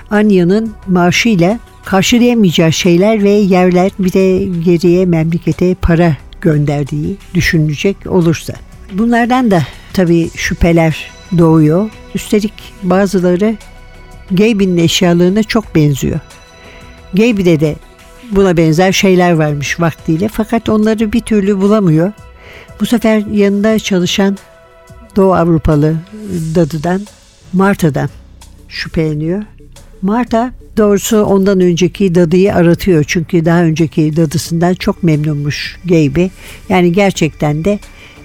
Anya'nın 0.09 0.73
maaşıyla 0.87 1.59
karşılayamayacağı 1.85 2.73
şeyler 2.73 3.23
ve 3.23 3.29
yerler 3.29 3.91
bir 3.99 4.13
de 4.13 4.45
geriye 4.65 5.05
memlekete 5.05 5.75
para 5.75 6.17
gönderdiği 6.41 7.17
düşünülecek 7.33 7.97
olursa. 8.07 8.53
Bunlardan 8.93 9.51
da 9.51 9.63
tabii 9.93 10.29
şüpheler 10.35 11.11
doğuyor. 11.37 11.89
Üstelik 12.15 12.53
bazıları 12.83 13.55
Gabe'in 14.31 14.77
eşyalarına 14.77 15.43
çok 15.43 15.75
benziyor. 15.75 16.19
Gabe'de 17.13 17.59
de 17.59 17.75
buna 18.31 18.57
benzer 18.57 18.91
şeyler 18.91 19.31
varmış 19.31 19.79
vaktiyle 19.79 20.27
fakat 20.27 20.69
onları 20.69 21.13
bir 21.13 21.21
türlü 21.21 21.61
bulamıyor. 21.61 22.11
Bu 22.79 22.85
sefer 22.85 23.23
yanında 23.31 23.79
çalışan 23.79 24.37
Doğu 25.15 25.33
Avrupalı 25.33 25.95
dadıdan 26.55 27.01
Marta'dan 27.53 28.09
şüpheleniyor. 28.67 29.43
Marta 30.01 30.51
doğrusu 30.77 31.23
ondan 31.23 31.59
önceki 31.59 32.15
dadıyı 32.15 32.55
aratıyor. 32.55 33.03
Çünkü 33.07 33.45
daha 33.45 33.63
önceki 33.63 34.15
dadısından 34.15 34.73
çok 34.73 35.03
memnunmuş 35.03 35.77
Gabe'i. 35.85 36.31
Yani 36.69 36.91
gerçekten 36.91 37.65
de 37.65 37.79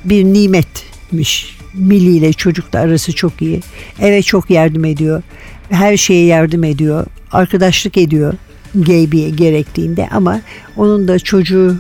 bir 0.04 0.24
nimetmiş. 0.24 1.56
Millie 1.74 2.16
ile 2.16 2.32
çocukla 2.32 2.78
arası 2.78 3.12
çok 3.12 3.42
iyi. 3.42 3.60
Eve 4.00 4.22
çok 4.22 4.50
yardım 4.50 4.84
ediyor. 4.84 5.22
Her 5.70 5.96
şeye 5.96 6.26
yardım 6.26 6.64
ediyor. 6.64 7.06
Arkadaşlık 7.32 7.96
ediyor. 7.96 8.34
Gaby'ye 8.74 9.30
gerektiğinde 9.30 10.08
ama 10.12 10.40
onun 10.76 11.08
da 11.08 11.18
çocuğu 11.18 11.76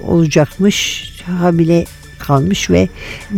olacakmış 0.00 1.10
hamile 1.26 1.84
kalmış 2.18 2.70
ve 2.70 2.88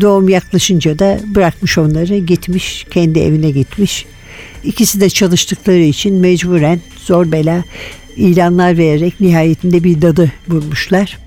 doğum 0.00 0.28
yaklaşınca 0.28 0.98
da 0.98 1.20
bırakmış 1.26 1.78
onları 1.78 2.18
gitmiş 2.18 2.86
kendi 2.90 3.18
evine 3.18 3.50
gitmiş. 3.50 4.06
İkisi 4.64 5.00
de 5.00 5.10
çalıştıkları 5.10 5.78
için 5.78 6.14
mecburen 6.14 6.80
zor 6.96 7.32
bela 7.32 7.64
ilanlar 8.16 8.78
vererek 8.78 9.20
nihayetinde 9.20 9.84
bir 9.84 10.02
dadı 10.02 10.32
bulmuşlar 10.48 11.18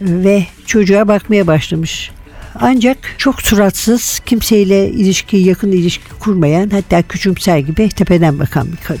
ve 0.00 0.46
çocuğa 0.66 1.08
bakmaya 1.08 1.46
başlamış. 1.46 2.10
Ancak 2.54 2.98
çok 3.18 3.42
suratsız, 3.42 4.20
kimseyle 4.26 4.90
ilişki, 4.90 5.36
yakın 5.36 5.72
ilişki 5.72 6.08
kurmayan, 6.20 6.70
hatta 6.70 7.02
küçümser 7.02 7.58
gibi 7.58 7.88
tepeden 7.88 8.38
bakan 8.38 8.72
bir 8.72 8.76
kadın. 8.76 9.00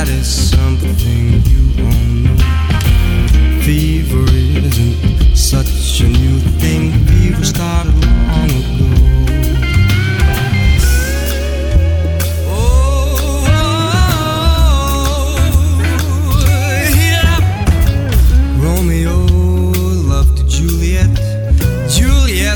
That 0.00 0.08
is 0.08 0.50
something 0.50 1.42
you 1.44 1.84
all 1.84 2.04
know. 2.24 2.36
Fever 3.60 4.24
isn't 4.32 5.36
such 5.36 6.00
a 6.00 6.08
new 6.08 6.38
thing. 6.58 7.04
Fever 7.04 7.44
started 7.44 7.92
long 8.00 8.48
ago. 8.48 8.88
Oh, 12.48 13.10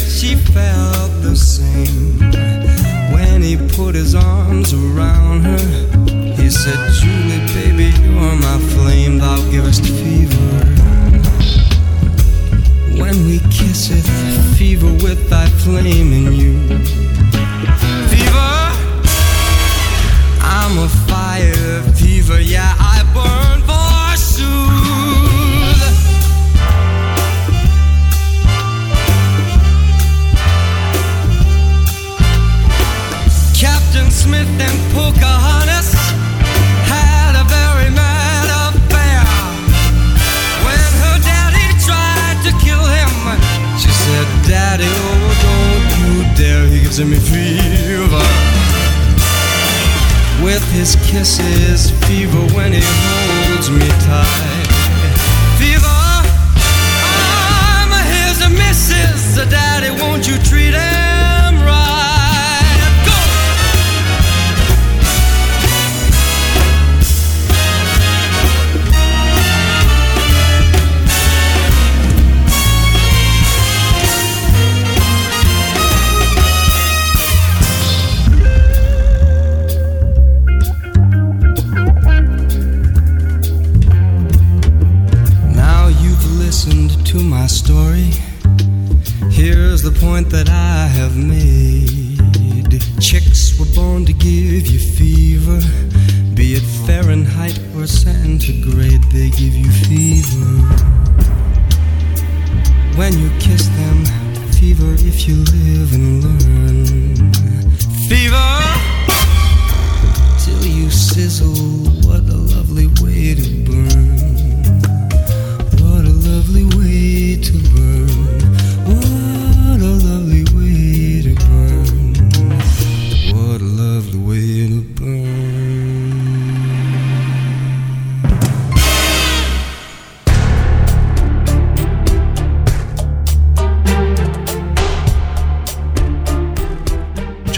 she 0.09 0.37
felt 0.37 1.13
the 1.21 1.37
same. 1.37 2.19
When 3.13 3.43
he 3.43 3.57
put 3.77 3.95
his 3.95 4.15
arms 4.15 4.73
around 4.73 5.43
her, 5.43 5.95
he 6.37 6.49
said, 6.49 7.24
my 8.55 8.61
flame, 8.69 9.19
thou 9.19 9.37
givest 9.51 9.85
fever. 9.85 10.37
When 13.01 13.27
we 13.27 13.39
kiss 13.51 13.91
it, 13.91 14.07
fever 14.57 14.93
with 15.05 15.29
thy 15.29 15.47
flame 15.47 16.13
in 16.13 16.33
you. 16.33 17.24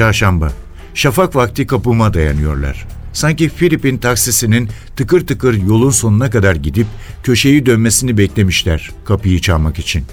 Çarşamba. 0.06 0.52
Şafak 0.94 1.36
vakti 1.36 1.66
kapıma 1.66 2.14
dayanıyorlar. 2.14 2.86
Sanki 3.12 3.48
Filip'in 3.48 3.98
taksisinin 3.98 4.68
tıkır 4.96 5.26
tıkır 5.26 5.54
yolun 5.54 5.90
sonuna 5.90 6.30
kadar 6.30 6.56
gidip 6.56 6.86
köşeyi 7.22 7.66
dönmesini 7.66 8.18
beklemişler 8.18 8.90
kapıyı 9.04 9.40
çalmak 9.40 9.78
için. 9.78 10.04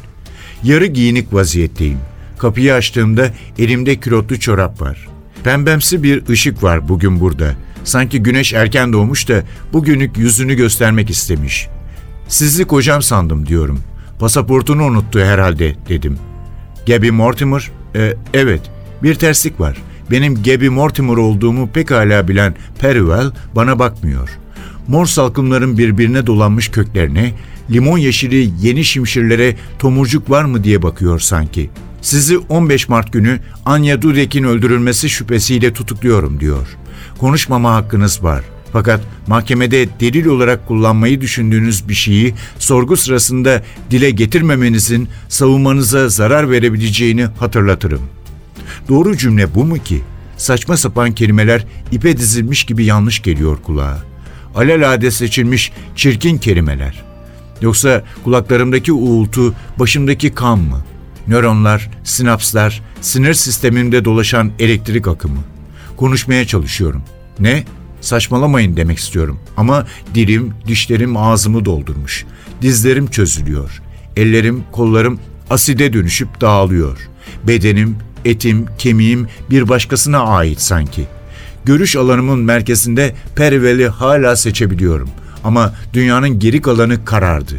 Yarı 0.63 0.85
giyinik 0.85 1.33
vaziyetteyim. 1.33 1.97
Kapıyı 2.37 2.73
açtığımda 2.73 3.31
elimde 3.57 3.95
külotlu 3.95 4.39
çorap 4.39 4.81
var. 4.81 5.07
Pembemsi 5.43 6.03
bir 6.03 6.27
ışık 6.27 6.63
var 6.63 6.89
bugün 6.89 7.19
burada. 7.19 7.53
Sanki 7.83 8.23
güneş 8.23 8.53
erken 8.53 8.93
doğmuş 8.93 9.29
da 9.29 9.43
bugünlük 9.73 10.17
yüzünü 10.17 10.55
göstermek 10.55 11.09
istemiş. 11.09 11.67
Sizi 12.27 12.65
kocam 12.65 13.01
sandım 13.01 13.47
diyorum. 13.47 13.79
Pasaportunu 14.19 14.83
unuttu 14.83 15.19
herhalde 15.19 15.75
dedim. 15.89 16.17
Gabby 16.87 17.09
Mortimer, 17.09 17.71
"E, 17.95 18.13
evet 18.33 18.72
bir 19.03 19.15
terslik 19.15 19.59
var. 19.59 19.77
benim 20.11 20.43
Gaby 20.43 20.67
Mortimer 20.67 21.17
olduğumu 21.17 21.69
pekala 21.69 22.27
bilen 22.27 22.55
Perivale 22.79 23.29
bana 23.55 23.79
bakmıyor. 23.79 24.29
Mor 24.87 25.05
salkımların 25.05 25.77
birbirine 25.77 26.27
dolanmış 26.27 26.69
köklerine, 26.69 27.33
limon 27.71 27.97
yeşili 27.97 28.49
yeni 28.61 28.83
şimşirlere 28.83 29.55
tomurcuk 29.79 30.29
var 30.29 30.43
mı 30.43 30.63
diye 30.63 30.83
bakıyor 30.83 31.19
sanki. 31.19 31.69
Sizi 32.01 32.37
15 32.37 32.89
Mart 32.89 33.13
günü 33.13 33.39
Anya 33.65 34.01
Dudek'in 34.01 34.43
öldürülmesi 34.43 35.09
şüphesiyle 35.09 35.73
tutukluyorum 35.73 36.39
diyor. 36.39 36.67
Konuşmama 37.17 37.75
hakkınız 37.75 38.23
var. 38.23 38.43
Fakat 38.73 39.01
mahkemede 39.27 39.87
delil 39.99 40.25
olarak 40.25 40.67
kullanmayı 40.67 41.21
düşündüğünüz 41.21 41.89
bir 41.89 41.93
şeyi 41.93 42.33
sorgu 42.59 42.97
sırasında 42.97 43.63
dile 43.91 44.09
getirmemenizin 44.09 45.09
savunmanıza 45.29 46.09
zarar 46.09 46.51
verebileceğini 46.51 47.25
hatırlatırım. 47.25 48.01
Doğru 48.89 49.17
cümle 49.17 49.55
bu 49.55 49.65
mu 49.65 49.77
ki? 49.77 50.01
Saçma 50.37 50.77
sapan 50.77 51.11
kelimeler 51.11 51.65
ipe 51.91 52.17
dizilmiş 52.17 52.63
gibi 52.63 52.85
yanlış 52.85 53.21
geliyor 53.21 53.57
kulağa. 53.63 54.03
Alelade 54.55 55.11
seçilmiş 55.11 55.71
çirkin 55.95 56.37
kelimeler. 56.37 57.03
Yoksa 57.61 58.03
kulaklarımdaki 58.23 58.93
uğultu 58.93 59.53
başımdaki 59.79 60.33
kan 60.33 60.59
mı? 60.59 60.85
Nöronlar, 61.27 61.89
sinapslar, 62.03 62.81
sinir 63.01 63.33
sistemimde 63.33 64.05
dolaşan 64.05 64.51
elektrik 64.59 65.07
akımı. 65.07 65.39
Konuşmaya 65.97 66.47
çalışıyorum. 66.47 67.03
Ne? 67.39 67.63
Saçmalamayın 68.01 68.77
demek 68.77 68.97
istiyorum. 68.97 69.39
Ama 69.57 69.87
dilim, 70.15 70.53
dişlerim 70.67 71.17
ağzımı 71.17 71.65
doldurmuş. 71.65 72.25
Dizlerim 72.61 73.07
çözülüyor. 73.07 73.81
Ellerim, 74.17 74.63
kollarım 74.71 75.19
aside 75.49 75.93
dönüşüp 75.93 76.41
dağılıyor. 76.41 76.97
Bedenim, 77.47 77.95
etim, 78.25 78.65
kemiğim 78.77 79.27
bir 79.49 79.69
başkasına 79.69 80.19
ait 80.19 80.61
sanki. 80.61 81.07
Görüş 81.65 81.95
alanımın 81.95 82.39
merkezinde 82.39 83.15
Pervel'i 83.35 83.87
hala 83.87 84.35
seçebiliyorum. 84.35 85.09
Ama 85.43 85.73
dünyanın 85.93 86.39
geri 86.39 86.61
kalanı 86.61 87.05
karardı. 87.05 87.53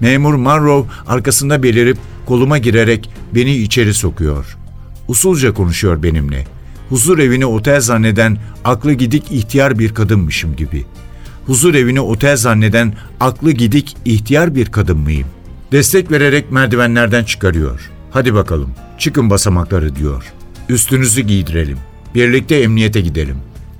Memur 0.00 0.34
Monroe 0.34 0.84
arkasında 1.06 1.62
belirip 1.62 1.98
koluma 2.26 2.58
girerek 2.58 3.10
beni 3.34 3.56
içeri 3.56 3.94
sokuyor. 3.94 4.56
Usulca 5.08 5.54
konuşuyor 5.54 6.02
benimle. 6.02 6.46
Huzur 6.88 7.18
evini 7.18 7.46
otel 7.46 7.80
zanneden 7.80 8.38
aklı 8.64 8.92
gidik 8.92 9.24
ihtiyar 9.30 9.78
bir 9.78 9.94
kadınmışım 9.94 10.56
gibi. 10.56 10.84
Huzur 11.46 11.74
evini 11.74 12.00
otel 12.00 12.36
zanneden 12.36 12.94
aklı 13.20 13.52
gidik 13.52 13.96
ihtiyar 14.04 14.54
bir 14.54 14.66
kadın 14.66 14.98
mıyım? 14.98 15.26
Destek 15.72 16.10
vererek 16.10 16.52
merdivenlerden 16.52 17.24
çıkarıyor. 17.24 17.90
Hadi 18.12 18.34
bakalım 18.34 18.70
çıkın 18.98 19.30
basamakları 19.30 19.96
diyor. 19.96 20.32
Üstünüzü 20.68 21.20
giydirelim. 21.20 21.78
Birlikte 22.14 22.56
emniyete 22.56 23.00
gidelim. 23.00 23.36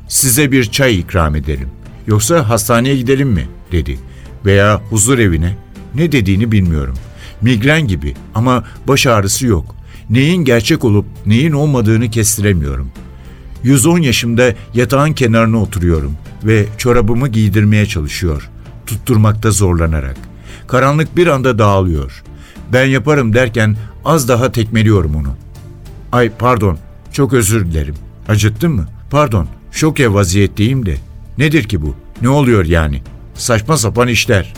Size 0.09 0.53
bir 0.53 0.64
çay 0.64 0.99
ikram 0.99 1.37
edelim. 1.37 1.68
Yoksa 2.07 2.49
hastaneye 2.49 2.97
gidelim 2.97 3.29
mi? 3.29 3.49
dedi. 3.73 3.99
Veya 4.45 4.81
huzur 4.90 5.18
evine. 5.18 5.57
Ne 5.95 6.12
dediğini 6.12 6.53
bilmiyorum. 6.53 6.95
Migren 7.42 7.88
gibi 7.88 8.14
ama 8.35 8.64
baş 8.88 9.07
ağrısı 9.07 9.47
yok. 9.47 9.75
Neyin 10.11 10.45
gerçek 10.45 10.85
olup 10.85 11.07
neyin 11.27 11.53
olmadığını 11.53 12.11
kestiremiyorum. 12.11 12.90
110 13.62 13.99
yaşımda 13.99 14.55
yatağın 14.75 15.12
kenarına 15.12 15.62
oturuyorum 15.62 16.12
ve 16.45 16.66
çorabımı 16.79 17.29
giydirmeye 17.29 17.87
çalışıyor. 17.87 18.51
Tutturmakta 18.87 19.51
zorlanarak. 19.51 20.16
Karanlık 20.66 21.16
bir 21.16 21.27
anda 21.27 21.59
dağılıyor. 21.59 22.23
Ben 22.72 22.87
yaparım 22.87 23.35
derken 23.35 23.76
az 24.04 24.28
daha 24.28 24.52
tekmeliyorum 24.52 25.14
onu. 25.14 25.35
Ay 26.12 26.30
pardon, 26.38 26.78
çok 27.12 27.32
özür 27.32 27.66
dilerim. 27.66 27.94
Acıttın 28.28 28.72
mı? 28.72 28.88
Pardon, 29.11 29.48
şoke 29.72 30.12
vaziyetteyim 30.12 30.87
de. 30.87 30.96
Nedir 31.38 31.64
ki 31.64 31.82
bu? 31.82 31.94
Ne 32.22 32.28
oluyor 32.28 32.64
yani? 32.64 33.02
Saçma 33.35 33.76
sapan 33.76 34.08
işler. 34.08 34.54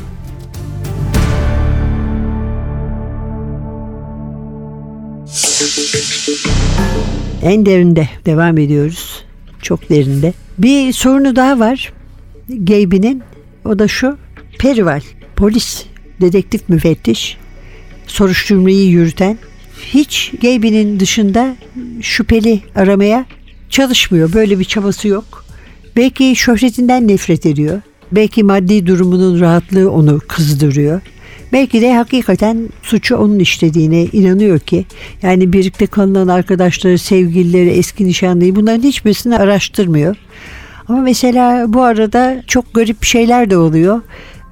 En 7.42 7.66
derinde 7.66 8.09
devam 8.27 8.59
ediyoruz. 8.59 9.24
Çok 9.62 9.90
derinde. 9.90 10.33
Bir 10.59 10.92
sorunu 10.92 11.37
daha 11.37 11.61
var. 11.61 11.92
Gabe'nin. 12.48 13.22
O 13.64 13.79
da 13.79 13.88
şu. 13.88 14.16
Perival, 14.59 15.00
polis, 15.37 15.85
dedektif 16.20 16.68
müfettiş, 16.68 17.37
soruşturmayı 18.14 18.87
yürüten 18.87 19.38
hiç 19.81 20.33
Gabe'nin 20.42 21.00
dışında 21.00 21.57
şüpheli 22.00 22.61
aramaya 22.74 23.27
çalışmıyor. 23.70 24.33
Böyle 24.33 24.59
bir 24.59 24.64
çabası 24.64 25.09
yok. 25.09 25.44
Belki 25.96 26.37
şöhretinden 26.37 27.09
nefret 27.09 27.46
ediyor. 27.46 27.81
Belki 28.12 28.42
maddi 28.42 28.87
durumunun 28.87 29.40
rahatlığı 29.40 29.90
onu 29.90 30.20
kızdırıyor. 30.29 31.00
Belki 31.53 31.81
de 31.81 31.94
hakikaten 31.94 32.68
suçu 32.83 33.16
onun 33.16 33.38
işlediğine 33.38 34.05
inanıyor 34.05 34.59
ki 34.59 34.85
yani 35.22 35.53
birlikte 35.53 35.87
kalınan 35.87 36.29
arkadaşları, 36.29 36.98
sevgilileri, 36.98 37.70
eski 37.70 38.07
nişanlıyı 38.07 38.57
bunların 38.57 38.83
hiçbirisini 38.83 39.37
araştırmıyor. 39.37 40.16
Ama 40.88 41.00
mesela 41.00 41.72
bu 41.72 41.83
arada 41.83 42.42
çok 42.46 42.74
garip 42.74 43.05
şeyler 43.05 43.50
de 43.50 43.57
oluyor. 43.57 44.00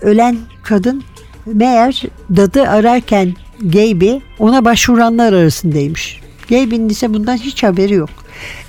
Ölen 0.00 0.36
kadın 0.62 1.02
meğer 1.46 2.02
dadı 2.36 2.62
ararken 2.62 3.34
Gabe'i 3.64 4.22
ona 4.38 4.64
başvuranlar 4.64 5.32
arasındaymış. 5.32 6.20
Gabe'in 6.48 6.88
ise 6.88 7.14
bundan 7.14 7.36
hiç 7.36 7.62
haberi 7.62 7.94
yok. 7.94 8.10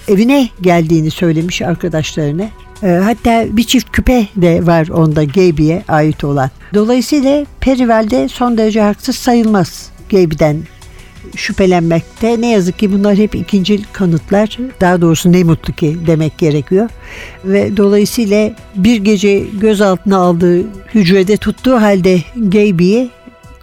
Evine 0.07 0.49
geldiğini 0.61 1.11
söylemiş 1.11 1.61
arkadaşlarına. 1.61 2.45
E, 2.83 2.87
hatta 2.87 3.45
bir 3.57 3.63
çift 3.63 3.91
küpe 3.91 4.27
de 4.35 4.65
var 4.65 4.87
onda 4.87 5.23
Gaby'e 5.23 5.83
ait 5.87 6.23
olan. 6.23 6.49
Dolayısıyla 6.73 7.45
Perivel 7.59 8.09
de 8.09 8.27
son 8.29 8.57
derece 8.57 8.81
haksız 8.81 9.15
sayılmaz 9.15 9.89
Gaby'den 10.11 10.57
şüphelenmekte. 11.35 12.41
Ne 12.41 12.47
yazık 12.47 12.79
ki 12.79 12.93
bunlar 12.93 13.15
hep 13.15 13.35
ikinci 13.35 13.83
kanıtlar. 13.93 14.57
Daha 14.81 15.01
doğrusu 15.01 15.31
ne 15.31 15.43
mutlu 15.43 15.73
ki 15.73 15.97
demek 16.07 16.37
gerekiyor. 16.37 16.89
Ve 17.45 17.77
dolayısıyla 17.77 18.51
bir 18.75 18.95
gece 18.95 19.39
gözaltına 19.39 20.17
aldığı 20.17 20.63
hücrede 20.95 21.37
tuttuğu 21.37 21.81
halde 21.81 22.19
Gaby'yi 22.35 23.09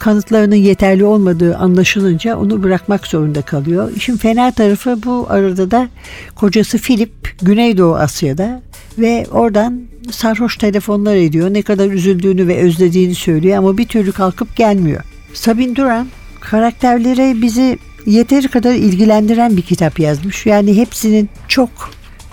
kanıtlarının 0.01 0.57
yeterli 0.57 1.05
olmadığı 1.05 1.57
anlaşılınca 1.57 2.37
onu 2.37 2.63
bırakmak 2.63 3.07
zorunda 3.07 3.43
kalıyor. 3.43 3.93
İşin 3.97 4.17
fena 4.17 4.53
tarafı 4.53 5.03
bu 5.03 5.27
arada 5.29 5.71
da 5.71 5.89
kocası 6.37 6.79
Philip 6.79 7.13
Güneydoğu 7.43 7.97
Asya'da 7.97 8.63
ve 8.99 9.27
oradan 9.31 9.81
sarhoş 10.11 10.57
telefonlar 10.57 11.17
ediyor. 11.17 11.55
Ne 11.55 11.63
kadar 11.63 11.91
üzüldüğünü 11.91 12.49
ve 12.49 12.57
özlediğini 12.57 13.15
söylüyor 13.15 13.59
ama 13.59 13.79
bir 13.79 13.89
türlü 13.89 14.13
kalkıp 14.13 14.57
gelmiyor. 14.57 15.05
Sabine 15.35 15.77
Duran 15.77 16.07
karakterlere 16.41 17.43
bizi 17.43 17.79
yeteri 18.07 18.49
kadar 18.49 18.75
ilgilendiren 18.75 19.57
bir 19.57 19.63
kitap 19.63 20.01
yazmış. 20.01 20.47
Yani 20.47 20.77
hepsinin 20.77 21.29
çok 21.49 21.71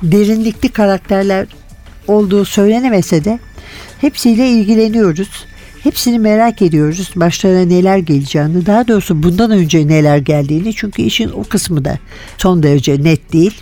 derinlikli 0.03 0.69
karakterler 0.69 1.47
olduğu 2.07 2.45
söylenemese 2.45 3.23
de 3.23 3.39
hepsiyle 4.01 4.49
ilgileniyoruz. 4.49 5.45
Hepsini 5.87 6.19
merak 6.19 6.61
ediyoruz. 6.61 7.11
Başlarına 7.15 7.65
neler 7.65 7.97
geleceğini, 7.97 8.65
daha 8.65 8.87
doğrusu 8.87 9.23
bundan 9.23 9.51
önce 9.51 9.87
neler 9.87 10.17
geldiğini. 10.17 10.73
Çünkü 10.73 11.01
işin 11.01 11.29
o 11.29 11.43
kısmı 11.43 11.85
da 11.85 11.99
son 12.37 12.63
derece 12.63 13.03
net 13.03 13.33
değil. 13.33 13.53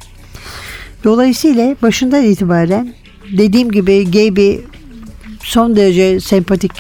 Dolayısıyla 1.03 1.75
başından 1.81 2.23
itibaren 2.23 2.93
dediğim 3.37 3.71
gibi 3.71 4.11
Gaby 4.11 4.55
son 5.39 5.75
derece 5.75 6.19
sempatik 6.19 6.71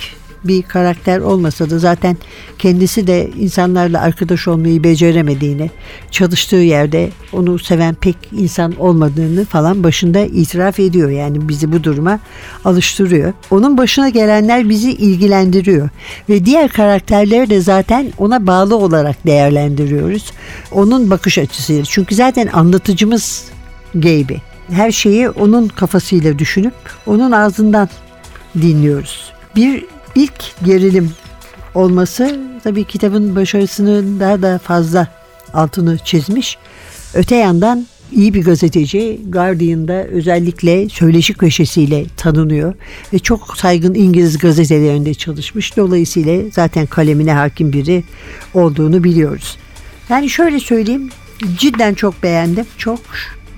bir 0.47 0.61
karakter 0.61 1.19
olmasa 1.19 1.69
da 1.69 1.79
zaten 1.79 2.17
kendisi 2.59 3.07
de 3.07 3.29
insanlarla 3.39 4.01
arkadaş 4.01 4.47
olmayı 4.47 4.83
beceremediğini, 4.83 5.71
çalıştığı 6.11 6.55
yerde 6.55 7.09
onu 7.33 7.59
seven 7.59 7.95
pek 7.95 8.15
insan 8.31 8.79
olmadığını 8.79 9.45
falan 9.45 9.83
başında 9.83 10.19
itiraf 10.19 10.79
ediyor. 10.79 11.09
Yani 11.09 11.49
bizi 11.49 11.71
bu 11.71 11.83
duruma 11.83 12.19
alıştırıyor. 12.65 13.33
Onun 13.51 13.77
başına 13.77 14.09
gelenler 14.09 14.69
bizi 14.69 14.91
ilgilendiriyor 14.91 15.89
ve 16.29 16.45
diğer 16.45 16.69
karakterleri 16.69 17.49
de 17.49 17.61
zaten 17.61 18.13
ona 18.17 18.47
bağlı 18.47 18.75
olarak 18.75 19.25
değerlendiriyoruz. 19.25 20.31
Onun 20.71 21.09
bakış 21.09 21.37
açısıyla. 21.37 21.83
Çünkü 21.85 22.15
zaten 22.15 22.47
anlatıcımız 22.47 23.45
Gaby. 23.95 24.33
Her 24.71 24.91
şeyi 24.91 25.29
onun 25.29 25.67
kafasıyla 25.67 26.39
düşünüp 26.39 26.73
onun 27.05 27.31
ağzından 27.31 27.89
dinliyoruz. 28.61 29.31
Bir 29.55 29.85
ilk 30.15 30.65
gerilim 30.65 31.11
olması 31.75 32.39
tabii 32.63 32.83
kitabın 32.83 33.35
başarısını 33.35 34.19
daha 34.19 34.41
da 34.41 34.59
fazla 34.63 35.07
altını 35.53 35.97
çizmiş. 35.97 36.57
Öte 37.13 37.35
yandan 37.35 37.87
iyi 38.11 38.33
bir 38.33 38.45
gazeteci 38.45 39.21
Guardian'da 39.29 40.03
özellikle 40.03 40.89
söyleşi 40.89 41.33
köşesiyle 41.33 42.05
tanınıyor 42.17 42.73
ve 43.13 43.19
çok 43.19 43.57
saygın 43.57 43.93
İngiliz 43.93 44.37
gazetelerinde 44.37 45.13
çalışmış. 45.13 45.77
Dolayısıyla 45.77 46.41
zaten 46.51 46.85
kalemine 46.85 47.33
hakim 47.33 47.73
biri 47.73 48.03
olduğunu 48.53 49.03
biliyoruz. 49.03 49.57
Yani 50.09 50.29
şöyle 50.29 50.59
söyleyeyim 50.59 51.09
cidden 51.57 51.93
çok 51.93 52.23
beğendim. 52.23 52.65
Çok 52.77 52.99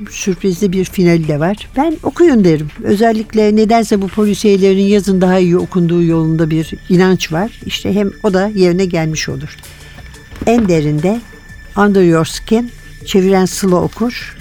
sürprizli 0.10 0.72
bir 0.72 0.86
finali 0.86 1.28
de 1.28 1.40
var. 1.40 1.70
Ben 1.78 1.98
okuyun 2.04 2.44
derim. 2.44 2.68
Özellikle 2.84 3.56
nedense 3.56 4.02
bu 4.02 4.08
polisiyelerin 4.08 4.88
yazın 4.88 5.22
daha 5.22 5.40
iyi 5.40 5.58
okunduğu 5.58 6.04
yolunda 6.04 6.50
bir 6.50 6.74
inanç 6.90 7.32
var. 7.32 7.52
İşte 7.66 7.94
hem 7.94 8.12
o 8.24 8.34
da 8.34 8.52
yerine 8.56 8.86
gelmiş 8.86 9.30
olur. 9.30 9.58
En 10.46 10.70
derinde 10.70 11.22
Under 11.78 12.04
Your 12.04 12.26
Skin, 12.26 12.72
çeviren 13.06 13.46
Sıla 13.46 13.76
Okur, 13.76 14.38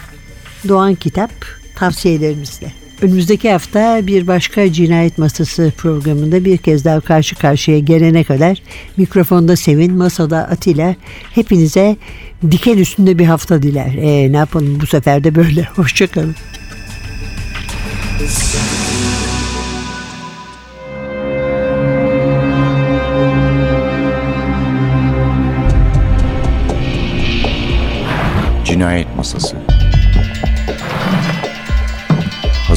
Doğan 0.68 0.94
Kitap 0.94 1.30
tavsiyelerimizle. 1.74 2.85
Önümüzdeki 3.02 3.50
hafta 3.50 4.06
bir 4.06 4.26
başka 4.26 4.72
cinayet 4.72 5.18
masası 5.18 5.72
programında 5.76 6.44
bir 6.44 6.56
kez 6.56 6.84
daha 6.84 7.00
karşı 7.00 7.36
karşıya 7.36 7.78
gelene 7.78 8.24
kadar 8.24 8.62
mikrofonda 8.96 9.56
Sevin, 9.56 9.94
masada 9.94 10.38
Atilla 10.38 10.94
hepinize 11.34 11.96
diken 12.50 12.78
üstünde 12.78 13.18
bir 13.18 13.26
hafta 13.26 13.62
diler. 13.62 13.94
E, 13.94 14.32
ne 14.32 14.36
yapalım 14.36 14.80
bu 14.80 14.86
sefer 14.86 15.24
de 15.24 15.34
böyle. 15.34 15.62
Hoşçakalın. 15.76 16.34
Cinayet 28.64 29.16
Masası 29.16 29.75